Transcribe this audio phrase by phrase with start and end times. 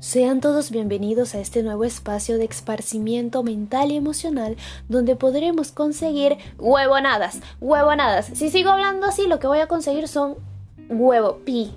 [0.00, 4.56] Sean todos bienvenidos a este nuevo espacio de esparcimiento mental y emocional
[4.88, 8.26] donde podremos conseguir huevonadas, huevonadas.
[8.32, 10.36] Si sigo hablando así, lo que voy a conseguir son
[10.88, 11.74] huevo, pi.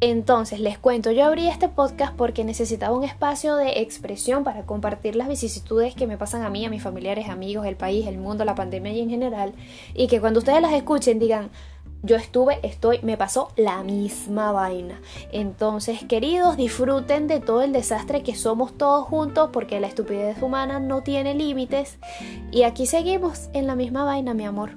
[0.00, 5.14] Entonces, les cuento, yo abrí este podcast porque necesitaba un espacio de expresión para compartir
[5.14, 8.44] las vicisitudes que me pasan a mí, a mis familiares, amigos, el país, el mundo,
[8.44, 9.52] la pandemia y en general,
[9.94, 11.50] y que cuando ustedes las escuchen digan,
[12.02, 15.00] yo estuve, estoy, me pasó la misma vaina.
[15.32, 20.80] Entonces, queridos, disfruten de todo el desastre que somos todos juntos porque la estupidez humana
[20.80, 21.98] no tiene límites.
[22.50, 24.72] Y aquí seguimos en la misma vaina, mi amor.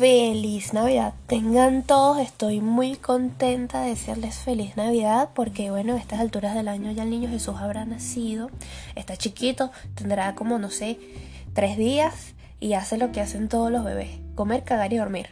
[0.00, 1.12] Feliz Navidad.
[1.26, 6.68] Tengan todos, estoy muy contenta de decirles feliz Navidad porque bueno, a estas alturas del
[6.68, 8.50] año ya el niño Jesús habrá nacido.
[8.94, 10.98] Está chiquito, tendrá como no sé,
[11.52, 15.26] tres días y hace lo que hacen todos los bebés, comer, cagar y dormir.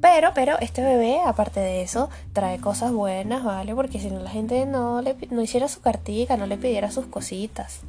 [0.00, 3.74] Pero, pero este bebé, aparte de eso, trae cosas buenas, ¿vale?
[3.74, 7.06] Porque si no la gente no, le, no hiciera su cartica, no le pidiera sus
[7.06, 7.80] cositas.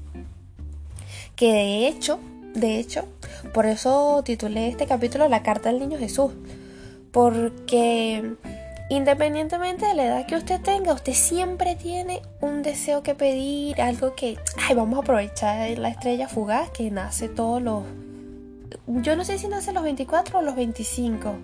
[1.36, 2.20] Que de hecho,
[2.54, 3.06] de hecho,
[3.54, 6.32] por eso titulé este capítulo La Carta del Niño Jesús.
[7.12, 8.36] Porque
[8.90, 14.16] independientemente de la edad que usted tenga, usted siempre tiene un deseo que pedir, algo
[14.16, 14.38] que,
[14.68, 17.84] ay, vamos a aprovechar la estrella fugaz que nace todos los...
[18.88, 21.36] Yo no sé si nace los 24 o los 25.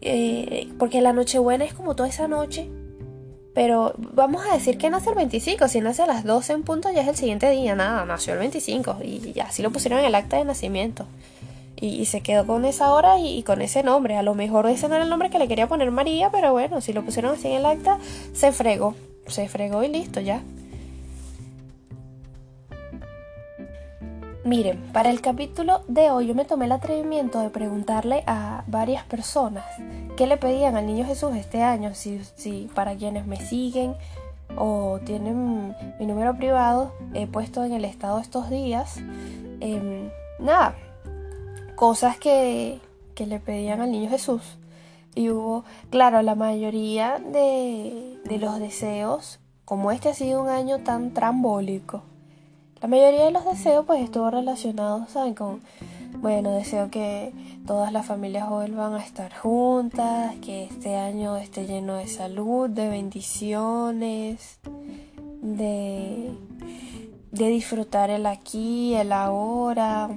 [0.00, 2.68] Eh, porque la Nochebuena es como toda esa noche
[3.54, 5.68] pero vamos a decir que nace el 25.
[5.68, 7.76] Si nace a las 12 en punto, ya es el siguiente día.
[7.76, 8.98] Nada, nació el 25.
[9.02, 11.06] Y así lo pusieron en el acta de nacimiento.
[11.80, 14.16] Y, se quedó con esa hora y, con ese nombre.
[14.16, 16.80] A lo mejor ese no era el nombre que le quería poner María, pero bueno,
[16.80, 17.98] si lo pusieron así en el acta,
[18.32, 18.94] se fregó.
[19.28, 20.42] Se fregó y listo, ya.
[24.44, 29.02] Miren, para el capítulo de hoy yo me tomé el atrevimiento de preguntarle a varias
[29.04, 29.64] personas
[30.18, 33.94] qué le pedían al niño Jesús este año, si, si para quienes me siguen
[34.54, 38.98] o tienen mi número privado, he puesto en el estado estos días,
[39.60, 40.74] em, nada,
[41.74, 42.80] cosas que,
[43.14, 44.58] que le pedían al niño Jesús.
[45.14, 50.80] Y hubo, claro, la mayoría de, de los deseos, como este ha sido un año
[50.80, 52.02] tan trambólico,
[52.84, 55.32] la mayoría de los deseos pues estuvo relacionado, ¿saben?
[55.32, 55.62] Con,
[56.18, 57.32] bueno, deseo que
[57.66, 62.90] todas las familias vuelvan a estar juntas, que este año esté lleno de salud, de
[62.90, 64.58] bendiciones,
[65.40, 66.30] de,
[67.32, 70.10] de disfrutar el aquí, el ahora,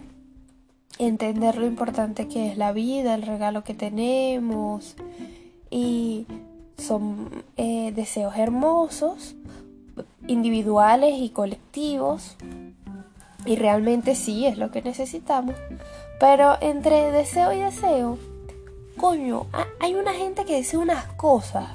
[1.00, 4.98] entender lo importante que es la vida, el regalo que tenemos
[5.70, 6.28] y
[6.78, 9.38] son eh, deseos hermosos
[10.28, 12.36] individuales y colectivos.
[13.46, 15.56] Y realmente sí es lo que necesitamos.
[16.20, 18.18] Pero entre deseo y deseo,
[18.98, 19.46] coño,
[19.80, 21.68] hay una gente que desea unas cosas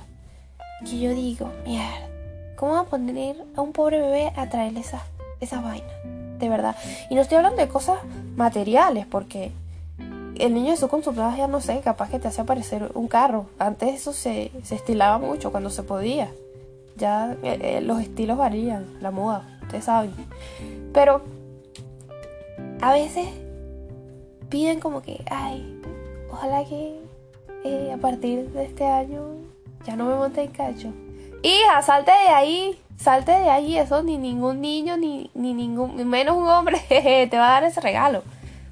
[0.84, 2.08] que yo digo, mierda,
[2.56, 5.02] ¿cómo va a poner a un pobre bebé a traerle esas
[5.40, 5.92] esa vainas?
[6.38, 6.76] De verdad.
[7.08, 7.98] Y no estoy hablando de cosas
[8.36, 9.52] materiales, porque
[10.38, 13.46] el niño Jesús con su ya no sé, capaz que te hace aparecer un carro.
[13.58, 16.32] Antes eso se, se estilaba mucho cuando se podía.
[16.96, 20.12] Ya eh, eh, los estilos varían, la moda, ustedes saben.
[20.92, 21.22] Pero
[22.80, 23.28] a veces
[24.48, 25.80] piden como que, ay,
[26.30, 27.00] ojalá que
[27.64, 29.22] eh, a partir de este año
[29.84, 30.92] ya no me monte en cacho.
[31.42, 36.36] Hija, salte de ahí, salte de ahí, eso ni ningún niño, ni, ni ningún, menos
[36.36, 38.22] un hombre te va a dar ese regalo.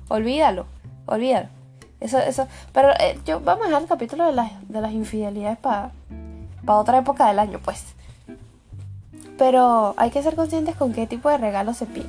[0.09, 0.67] Olvídalo,
[1.07, 1.49] olvídalo.
[2.01, 2.93] Eso, eso, pero
[3.27, 5.93] yo vamos a dejar el capítulo de las, de las infidelidades para
[6.65, 7.85] para otra época del año, pues.
[9.41, 12.05] Pero hay que ser conscientes con qué tipo de regalos se pide.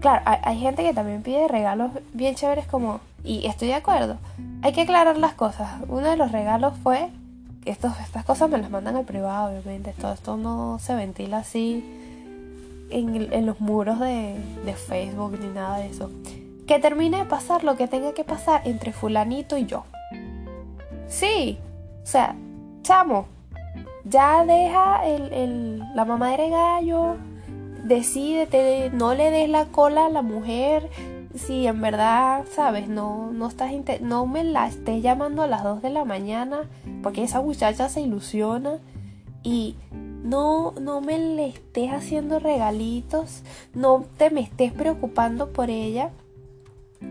[0.00, 3.00] Claro, hay, gente que también pide regalos bien chéveres como...
[3.24, 4.18] Y estoy de acuerdo.
[4.60, 5.80] Hay que aclarar las cosas.
[5.88, 7.08] Uno de los regalos fue...
[7.64, 9.94] Que estos, estas cosas me las mandan al privado, obviamente.
[9.98, 11.82] Todo esto no se ventila así
[12.90, 14.36] en, en los muros de,
[14.66, 16.10] de Facebook ni nada de eso.
[16.66, 19.84] Que termine de pasar lo que tenga que pasar entre fulanito y yo.
[21.08, 21.58] Sí.
[22.02, 22.36] O sea,
[22.82, 23.26] chamo,
[24.08, 27.16] ya deja el, la mamá de gallo,
[27.84, 30.88] decídete, no le des la cola a la mujer
[31.34, 33.70] si en verdad, sabes, no, no, estás
[34.00, 36.68] no me la estés llamando a las 2 de la mañana
[37.02, 38.78] porque esa muchacha se ilusiona
[39.42, 43.42] y no, no me le estés haciendo regalitos,
[43.74, 46.10] no te me estés preocupando por ella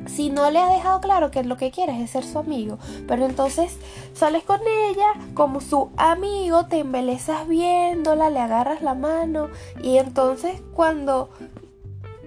[0.07, 3.25] si no le has dejado claro que lo que quieres es ser su amigo, pero
[3.25, 3.77] entonces
[4.13, 9.49] sales con ella como su amigo, te embelezas viéndola, le agarras la mano
[9.81, 11.29] y entonces cuando,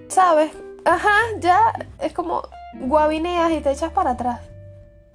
[0.07, 0.51] sabes,
[0.85, 2.43] ajá, ya es como
[2.79, 4.41] guabineas y te echas para atrás.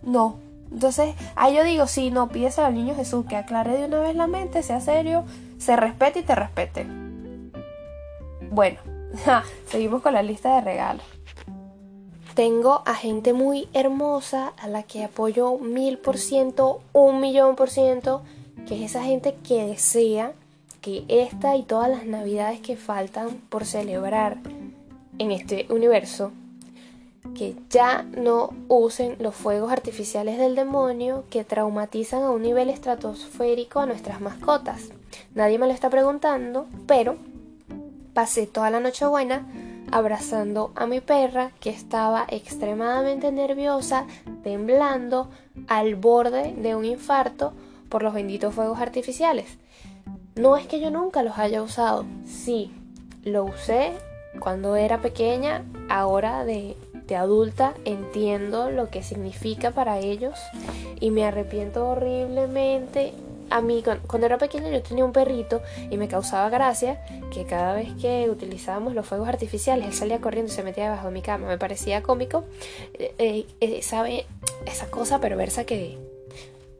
[0.02, 0.44] no.
[0.72, 4.16] Entonces, ahí yo digo, sí, no, pides al niño Jesús que aclare de una vez
[4.16, 5.24] la mente, sea serio,
[5.58, 6.86] se respete y te respete.
[8.50, 8.80] Bueno,
[9.70, 11.15] seguimos con la lista de regalos.
[12.36, 17.70] Tengo a gente muy hermosa a la que apoyo mil por ciento, un millón por
[17.70, 18.20] ciento,
[18.68, 20.34] que es esa gente que desea
[20.82, 24.36] que esta y todas las navidades que faltan por celebrar
[25.18, 26.30] en este universo,
[27.34, 33.80] que ya no usen los fuegos artificiales del demonio que traumatizan a un nivel estratosférico
[33.80, 34.90] a nuestras mascotas.
[35.34, 37.16] Nadie me lo está preguntando, pero
[38.12, 39.46] pasé toda la noche buena
[39.90, 44.06] abrazando a mi perra que estaba extremadamente nerviosa,
[44.42, 45.30] temblando,
[45.68, 47.52] al borde de un infarto
[47.88, 49.58] por los benditos fuegos artificiales.
[50.34, 52.72] No es que yo nunca los haya usado, sí,
[53.24, 53.92] lo usé
[54.38, 60.38] cuando era pequeña, ahora de, de adulta entiendo lo que significa para ellos
[61.00, 63.14] y me arrepiento horriblemente
[63.50, 67.00] a mí cuando era pequeña yo tenía un perrito y me causaba gracia
[67.32, 71.08] que cada vez que utilizábamos los fuegos artificiales él salía corriendo y se metía debajo
[71.08, 71.48] de mi cama.
[71.48, 72.44] Me parecía cómico,
[72.94, 74.26] eh, eh, eh, sabe
[74.66, 75.98] esa cosa perversa que,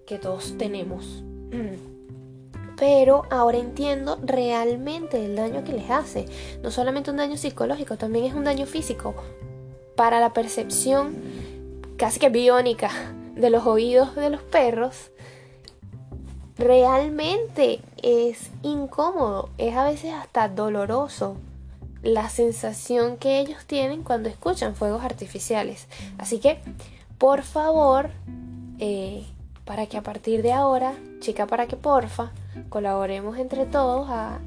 [0.06, 1.22] que todos tenemos.
[2.78, 6.26] Pero ahora entiendo realmente el daño que les hace.
[6.62, 9.14] No solamente un daño psicológico, también es un daño físico.
[9.94, 11.16] Para la percepción
[11.96, 12.90] casi que biónica
[13.34, 15.10] de los oídos de los perros
[16.58, 21.36] realmente es incómodo, es a veces hasta doloroso
[22.02, 25.88] la sensación que ellos tienen cuando escuchan fuegos artificiales.
[26.18, 26.60] Así que,
[27.18, 28.10] por favor,
[28.78, 29.24] eh,
[29.64, 32.30] para que a partir de ahora, chica, para que porfa,
[32.68, 34.38] colaboremos entre todos a,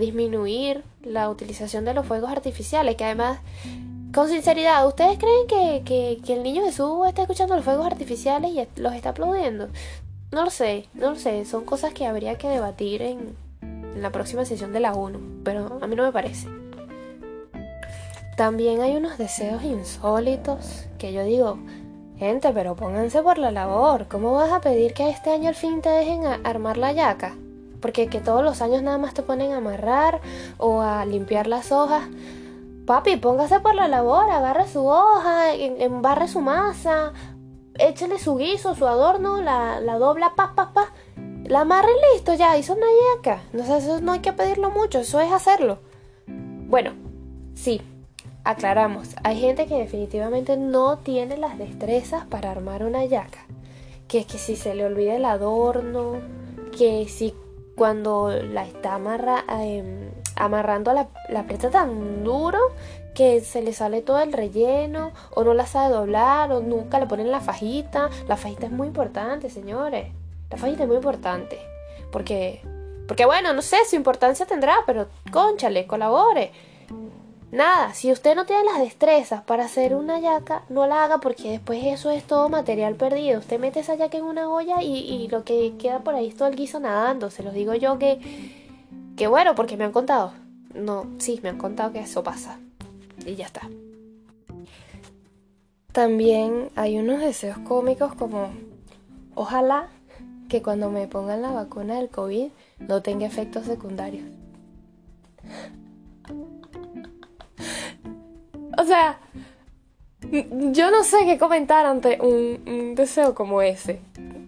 [0.00, 3.38] disminuir la utilización de los fuegos artificiales, que además
[4.12, 8.80] con sinceridad, ¿ustedes creen que, que, el niño Jesús está escuchando los fuegos artificiales y
[8.80, 9.68] los está aplaudiendo?
[10.32, 11.44] No lo sé, no lo sé.
[11.44, 13.36] Son cosas que habría que debatir en,
[13.96, 16.48] la próxima sesión de la ONU, pero a mí no me parece.
[18.36, 21.58] También hay unos deseos insólitos que yo digo,
[22.18, 24.08] gente, pero pónganse por la labor.
[24.08, 27.34] ¿Cómo vas a pedir que este año al fin te dejen armar la yaca?
[27.80, 30.20] Porque que todos los años nada más te ponen a amarrar
[30.58, 32.02] o a limpiar las hojas.
[32.84, 37.12] Papi, póngase por la labor, agarre su hoja, embarre su masa,
[37.78, 40.92] échale su guiso, su adorno, la, la dobla, pa, pa, pa.
[41.44, 43.42] La amarre y listo, ya, hizo una yaca.
[43.52, 45.78] No, sé, eso no hay que pedirlo mucho, eso es hacerlo.
[46.26, 46.92] Bueno,
[47.54, 47.80] sí,
[48.42, 49.14] aclaramos.
[49.22, 53.46] Hay gente que definitivamente no tiene las destrezas para armar una yaca.
[54.08, 56.20] Que es que si se le olvida el adorno,
[56.76, 57.34] que si
[57.76, 62.58] cuando la está amarra, em, amarrando la, la tan duro
[63.16, 67.06] que se le sale todo el relleno o no la sabe doblar o nunca le
[67.06, 68.10] ponen la fajita.
[68.28, 70.12] La fajita es muy importante, señores.
[70.50, 71.58] La fajita es muy importante.
[72.12, 72.60] Porque,
[73.08, 76.52] porque bueno, no sé, su importancia tendrá, pero conchale, colabore.
[77.52, 81.52] Nada, si usted no tiene las destrezas para hacer una yaca, no la haga porque
[81.52, 83.38] después eso es todo material perdido.
[83.38, 86.36] Usted mete esa yaca en una olla y, y lo que queda por ahí es
[86.36, 87.30] todo el guiso nadando.
[87.30, 88.65] Se los digo yo que,
[89.16, 90.32] que bueno, porque me han contado.
[90.74, 92.58] No, sí, me han contado que eso pasa
[93.24, 93.68] y ya está.
[95.92, 98.50] También hay unos deseos cómicos como
[99.34, 99.88] ojalá
[100.48, 102.48] que cuando me pongan la vacuna del COVID
[102.80, 104.24] no tenga efectos secundarios.
[108.78, 109.18] o sea,
[110.30, 114.00] yo no sé qué comentar ante un, un, deseo como ese.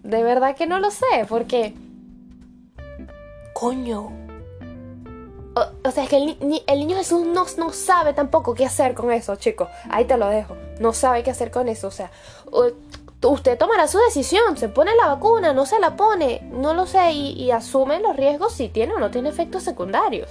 [0.03, 1.73] De verdad que no lo sé, porque...
[3.53, 4.11] Coño,
[5.83, 9.35] o, sea, es que el, niño Jesús no, no, sabe tampoco qué hacer con eso,
[9.35, 9.69] chicos.
[9.89, 10.55] Ahí te lo dejo.
[10.79, 11.87] No sabe qué hacer con eso.
[11.87, 12.11] O sea,
[13.23, 14.57] usted tomará su decisión.
[14.57, 16.41] Se pone la vacuna, no se la pone.
[16.51, 17.11] No lo sé.
[17.11, 20.29] Y, asume los riesgos si tiene o no tiene efectos secundarios.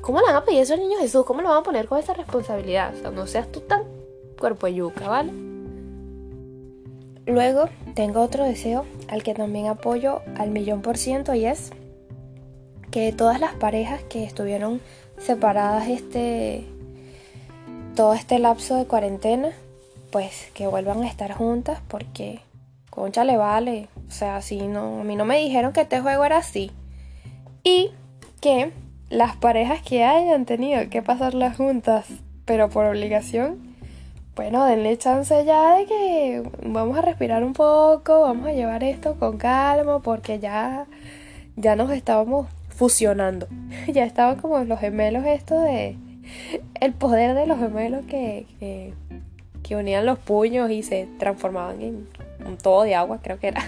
[0.00, 1.24] ¿Cómo le van a pedir eso al niño Jesús?
[1.24, 2.94] ¿Cómo lo van a poner con esa responsabilidad?
[2.94, 3.84] O sea, no seas tú tan
[4.38, 5.32] cuerpo yuca, ¿vale?
[7.26, 11.70] Luego tengo otro deseo al que también apoyo al millón por ciento y es
[12.94, 14.80] que todas las parejas que estuvieron
[15.18, 16.64] separadas este
[17.96, 19.50] todo este lapso de cuarentena,
[20.12, 22.38] pues que vuelvan a estar juntas porque
[22.90, 26.24] concha le vale, o sea, si no a mí no me dijeron que este juego
[26.24, 26.70] era así.
[27.64, 27.90] Y
[28.40, 28.70] que
[29.10, 32.06] las parejas que hayan tenido que pasarlas juntas,
[32.44, 33.74] pero por obligación,
[34.36, 39.16] bueno, denle chance ya de que vamos a respirar un poco, vamos a llevar esto
[39.18, 40.86] con calma porque ya
[41.56, 43.48] ya nos estábamos fusionando.
[43.92, 45.96] ya estaban como los gemelos estos de...
[46.80, 48.46] El poder de los gemelos que,
[49.62, 52.08] que unían los puños y se transformaban en
[52.46, 53.62] un todo de agua, creo que era.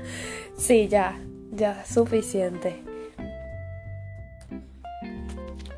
[0.56, 1.16] sí, ya,
[1.52, 2.82] ya, suficiente.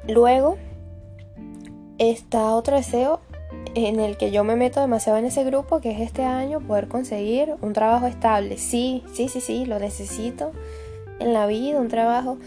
[0.09, 0.57] Luego
[1.99, 3.21] está otro deseo
[3.75, 6.89] en el que yo me meto demasiado en ese grupo, que es este año poder
[6.89, 8.59] conseguir un trabajo estable.
[8.59, 10.53] Sí, sí, sí, sí, lo necesito
[11.21, 12.39] en la vida, un trabajo.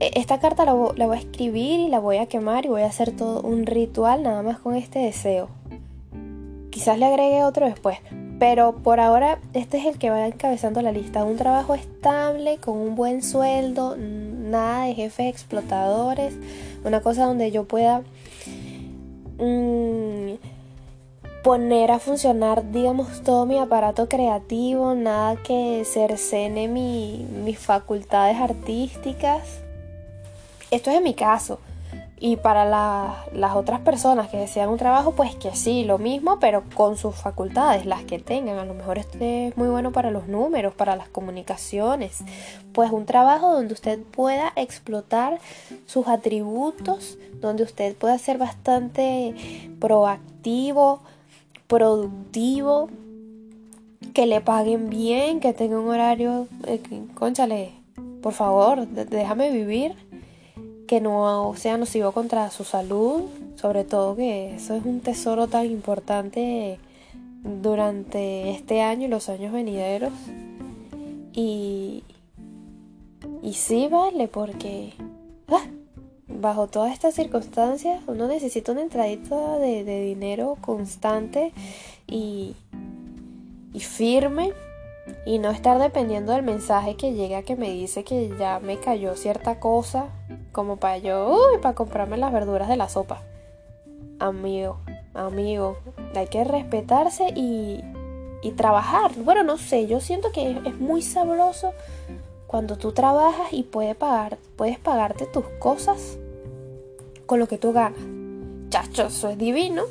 [0.00, 2.86] E, esta carta la, voy a escribir y la voy a quemar y voy a
[2.86, 5.48] hacer todo un ritual nada más con este deseo.
[6.70, 7.98] Quizás le agregue otro después,
[8.38, 11.24] pero por ahora este es el que va encabezando la lista.
[11.24, 16.34] Un trabajo estable, con un buen sueldo, nada de jefes explotadores,
[16.84, 18.02] una cosa donde yo pueda
[19.38, 20.32] mm,
[21.42, 29.42] poner a funcionar, digamos, todo mi aparato creativo, nada que cercene mi, mis facultades artísticas.
[30.70, 31.58] Esto es en mi caso.
[32.24, 32.64] Y para
[33.32, 37.16] las otras personas que desean un trabajo, pues que sí, lo mismo, pero con sus
[37.16, 38.60] facultades, las que tengan.
[38.60, 42.18] A lo mejor este es muy bueno para los números, para las comunicaciones.
[42.72, 45.40] Pues un trabajo donde usted pueda explotar
[45.86, 49.34] sus atributos, donde usted pueda ser bastante
[49.80, 51.00] proactivo,
[51.72, 52.90] productivo,
[54.12, 56.82] que le paguen bien, que tenga un horario, eh,
[57.14, 57.70] conchale,
[58.20, 59.94] por favor, déjame vivir
[60.86, 63.22] que no sea nocivo contra su salud,
[63.56, 66.78] sobre todo que eso es un tesoro tan importante
[67.42, 70.12] durante este año y los años venideros.
[71.32, 72.04] Y,
[73.42, 74.92] y sí vale, porque
[75.48, 75.64] ah,
[76.40, 81.52] bajo todas estas circunstancias uno necesita una entradita de, de dinero constante
[82.06, 82.54] y,
[83.72, 84.52] y firme
[85.26, 89.16] y no estar dependiendo del mensaje que llega que me dice que ya me cayó
[89.16, 90.06] cierta cosa
[90.52, 93.22] como para yo, uy, para comprarme las verduras de la sopa.
[94.18, 94.78] Amigo,
[95.14, 95.78] amigo,
[96.14, 97.80] hay que respetarse y,
[98.42, 99.12] y trabajar.
[99.16, 101.72] Bueno, no sé, yo siento que es muy sabroso
[102.46, 106.18] cuando tú trabajas y puedes pagar, puedes pagarte tus cosas
[107.32, 107.98] con lo que tú ganas.
[108.68, 109.84] Chacho, eso es divino.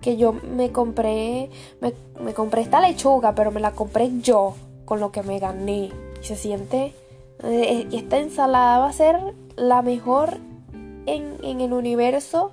[0.00, 5.10] Que yo me compré, me, compré esta lechuga, pero me la compré yo con lo
[5.10, 5.90] que me gané.
[6.22, 6.94] Y se siente,
[7.42, 9.18] eh, esta ensalada va a ser
[9.56, 10.38] la mejor
[11.06, 12.52] en, el universo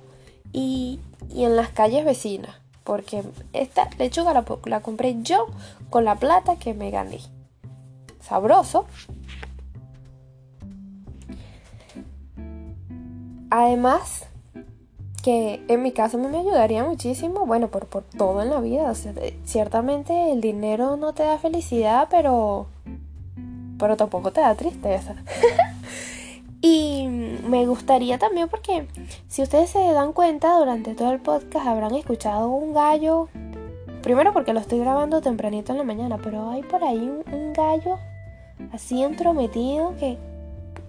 [0.52, 0.98] y,
[1.32, 2.56] en las calles vecinas.
[2.82, 3.22] Porque
[3.52, 5.46] esta lechuga la, la compré yo
[5.88, 7.20] con la plata que me gané.
[8.18, 8.86] Sabroso.
[13.50, 14.26] Además,
[15.22, 18.92] que en mi caso me ayudaría muchísimo, bueno, por, por todo en la vida.
[19.44, 22.66] ciertamente el dinero no te da felicidad, pero,
[23.78, 25.16] pero tampoco te da tristeza.
[26.64, 28.86] Y me gustaría también porque
[29.26, 33.28] si ustedes se dan cuenta durante todo el podcast habrán escuchado un gallo.
[34.00, 37.98] Primero porque lo estoy grabando tempranito en la mañana, pero hay por ahí un, gallo
[38.72, 40.18] así entrometido que,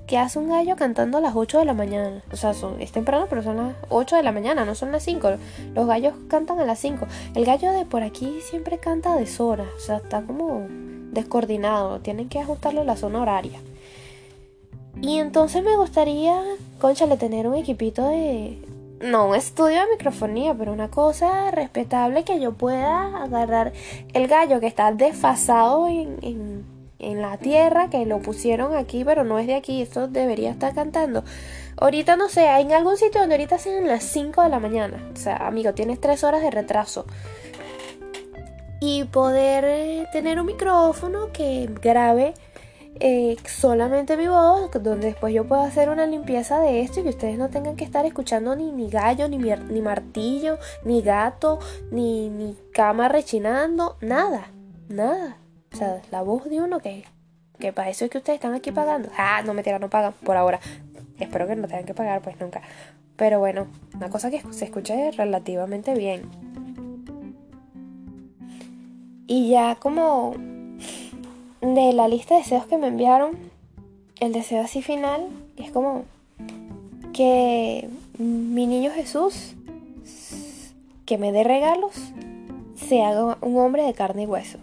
[0.08, 2.22] que hace un gallo cantando a las 8 de la mañana.
[2.32, 5.04] O sea, son, es temprano, pero son las 8 de la mañana, no son las
[5.04, 5.32] 5.
[5.74, 7.08] Los gallos cantan a las 5.
[7.36, 9.66] El gallo de por aquí siempre canta de zona.
[9.78, 10.68] O sea, está como
[11.12, 12.00] descoordinado.
[12.00, 13.60] Tienen que ajustarlo a la zona horaria.
[15.02, 16.40] Y entonces me gustaría,
[16.80, 18.60] conchale, tener un equipito de...
[19.02, 23.74] No un estudio de microfonía, pero una cosa respetable que yo pueda agarrar
[24.14, 26.64] el gallo que está desfasado en,
[27.22, 31.24] la tierra, que lo pusieron aquí, pero no es de aquí, esto debería estar cantando.
[31.78, 35.10] Ahorita no sé, en algún sitio donde ahorita sean las 5 de la mañana.
[35.14, 37.06] O sea, amigo, tienes 3 horas de retraso.
[38.80, 42.34] Y poder eh, tener un micrófono que grabe
[43.00, 47.10] eh, solamente mi voz, donde después yo puedo hacer una limpieza de esto y que
[47.10, 51.60] ustedes no tengan que estar escuchando ni, ni gallo, ni, ni martillo, ni gato,
[51.92, 54.52] ni, ni cama rechinando, nada,
[54.90, 55.38] nada.
[55.74, 57.04] O sea, la voz de uno que,
[57.60, 59.10] que para eso es que ustedes están aquí pagando.
[59.18, 60.60] Ah, no me no pagan por ahora.
[61.20, 62.62] Espero que no tengan que pagar, pues nunca.
[63.16, 66.24] Pero bueno, una cosa que se escucha relativamente bien.
[69.28, 70.36] Y ya como
[71.62, 73.38] de la lista de deseos que me enviaron,
[74.20, 75.28] el deseo así final
[75.58, 76.06] es como
[77.14, 79.56] que mi niño Jesús,
[81.06, 81.94] que me dé regalos,
[82.76, 84.60] se haga un hombre de carne y hueso.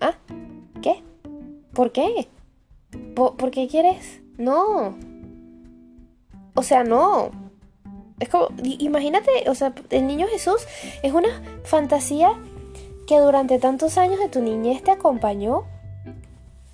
[0.00, 0.14] ¿Ah?
[0.82, 1.02] ¿Qué?
[1.72, 2.28] ¿Por qué?
[3.14, 4.20] ¿Por, qué quieres?
[4.38, 4.94] No.
[6.54, 7.30] O sea, no.
[8.18, 10.66] Es como, imagínate, o sea, el niño Jesús
[11.02, 12.32] es una fantasía
[13.06, 15.64] que durante tantos años de tu niñez te acompañó.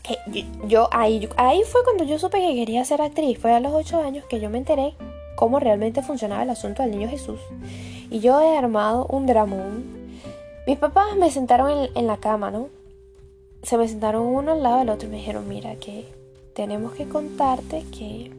[0.03, 3.39] Que yo, ahí, ahí fue cuando yo supe que quería ser actriz.
[3.39, 4.95] Fue a los 8 años que yo me enteré
[5.37, 7.41] cómo realmente funcionaba el asunto del niño Jesús.
[8.11, 9.96] Y yo he armado un dramón.
[10.67, 12.69] Mis papás me sentaron en, la cama, ¿no?
[13.63, 16.13] Se me sentaron uno al lado del otro y me dijeron, mira, que
[16.55, 18.33] tenemos que contarte que...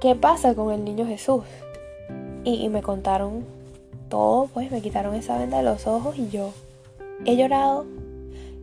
[0.00, 1.42] ¿Qué pasa con el niño Jesús?
[2.44, 3.44] Y, y me contaron
[4.08, 6.52] todo, pues me quitaron esa venda de los ojos y yo
[7.24, 7.84] he llorado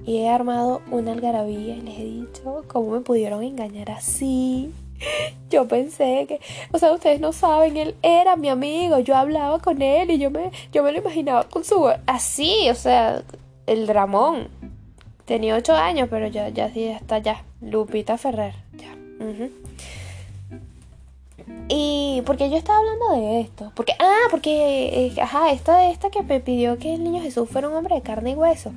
[0.06, 4.74] y he armado una algarabía y les he dicho cómo me pudieron engañar así.
[5.50, 6.40] Yo pensé que,
[6.72, 10.30] o sea, ustedes no saben, él era mi amigo, yo hablaba con él y yo
[10.30, 13.24] me, yo me lo imaginaba con su así, o sea,
[13.66, 14.50] el dramón.
[15.26, 17.44] Tenía ocho años, pero ya, ya sí, está ya.
[17.62, 18.96] Lupita Ferrer, ya.
[21.70, 23.72] Y porque yo estaba hablando de esto.
[23.76, 27.68] Porque, ah, porque, eh, ajá, esta, esta que me pidió que el niño Jesús fuera
[27.68, 28.72] un hombre de carne y hueso.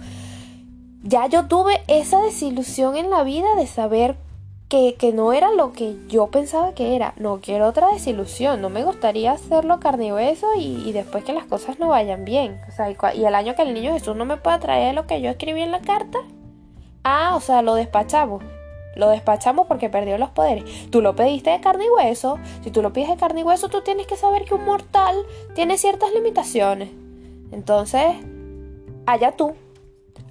[1.02, 4.16] Ya yo tuve esa desilusión en la vida de saber
[4.70, 7.12] que, que, no era lo que yo pensaba que era.
[7.16, 8.62] No quiero otra desilusión.
[8.62, 12.60] No me gustaría hacerlo carne y hueso y, después que las cosas no vayan bien.
[12.68, 15.06] O sea, y, y, el año que el niño Jesús no me pueda traer lo
[15.08, 16.20] que yo escribí en la carta.
[17.02, 18.44] Ah, o sea, lo despachamos.
[18.94, 20.64] Lo despachamos porque perdió los poderes.
[20.90, 22.38] Tú lo pediste de carne y hueso.
[22.62, 25.16] Si tú lo pides de carne y hueso, tú tienes que saber que un mortal
[25.54, 26.90] tiene ciertas limitaciones.
[27.50, 28.04] Entonces,
[29.06, 29.54] allá tú.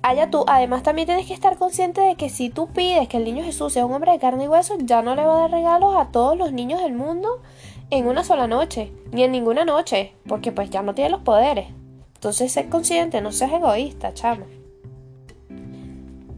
[0.02, 0.46] Allá tú.
[0.48, 3.74] Además, también tienes que estar consciente de que si tú pides que el niño Jesús
[3.74, 6.12] sea un hombre de carne y hueso, ya no le va a dar regalos a
[6.12, 7.42] todos los niños del mundo
[7.90, 8.92] en una sola noche.
[9.12, 10.14] Ni en ninguna noche.
[10.28, 11.68] Porque pues ya no tiene los poderes.
[12.16, 14.46] Entonces, sé consciente, no seas egoísta, chamo.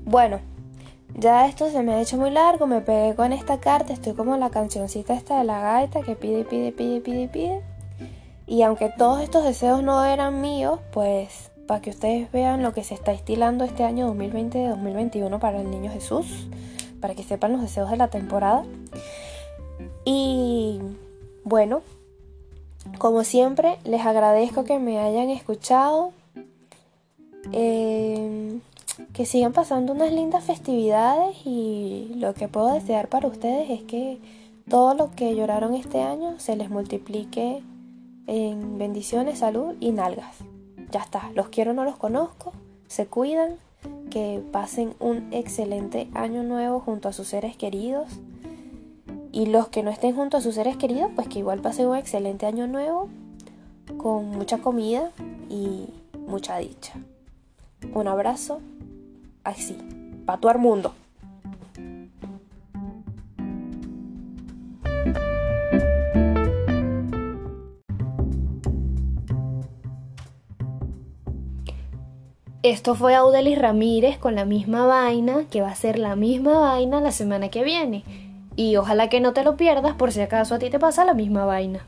[0.05, 0.39] Bueno,
[1.15, 4.37] ya esto se me ha hecho muy largo, me pegué con esta carta, estoy como
[4.37, 7.61] la cancioncita esta de la gaita que pide, pide, pide, pide, pide.
[8.47, 12.83] Y aunque todos estos deseos no eran míos, pues para que ustedes vean lo que
[12.83, 16.25] se está estilando este año 2020-2021 para el Niño Jesús,
[16.99, 18.65] para que sepan los deseos de la temporada.
[20.03, 20.81] Y
[21.45, 21.81] bueno,
[22.97, 26.11] como siempre, les agradezco que me hayan escuchado.
[27.53, 28.59] Eh,
[29.13, 34.19] que sigan pasando unas lindas festividades y lo que puedo desear para ustedes es que
[34.67, 37.63] todo lo que lloraron este año se les multiplique
[38.27, 40.50] en bendiciones, salud y nalgas.
[40.91, 42.53] Ya está, los quiero, no los conozco,
[42.87, 43.55] se cuidan,
[44.09, 48.09] que pasen un excelente año nuevo junto a sus seres queridos.
[49.31, 51.95] Y los que no estén junto a sus seres queridos, pues que igual pasen un
[51.95, 53.09] excelente año nuevo
[53.97, 55.11] con mucha comida
[55.49, 55.87] y
[56.27, 56.93] mucha dicha.
[57.93, 58.59] Un abrazo
[59.43, 59.77] así,
[60.25, 60.93] para el mundo.
[72.63, 77.01] Esto fue Audelis Ramírez con la misma vaina, que va a ser la misma vaina
[77.01, 78.03] la semana que viene.
[78.55, 81.15] Y ojalá que no te lo pierdas por si acaso a ti te pasa la
[81.15, 81.87] misma vaina.